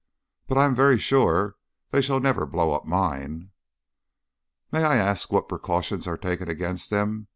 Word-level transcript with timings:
But 0.47 0.57
I 0.57 0.65
am 0.65 0.73
very 0.73 0.97
sure 0.97 1.57
they 1.91 2.01
shall 2.01 2.19
never 2.19 2.47
blow 2.47 2.71
up 2.73 2.85
mine." 2.87 3.51
"May 4.71 4.83
I 4.83 4.95
ask 4.97 5.31
what 5.31 5.47
precautions 5.47 6.07
are 6.07 6.17
taken 6.17 6.49
against 6.49 6.89
them?" 6.89 7.27